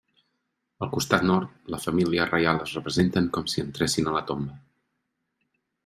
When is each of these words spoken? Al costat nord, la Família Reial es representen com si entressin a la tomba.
Al 0.85 0.89
costat 0.95 1.25
nord, 1.31 1.51
la 1.75 1.81
Família 1.85 2.27
Reial 2.31 2.63
es 2.65 2.75
representen 2.79 3.31
com 3.37 3.49
si 3.55 3.65
entressin 3.67 4.11
a 4.13 4.19
la 4.19 4.27
tomba. 4.33 4.61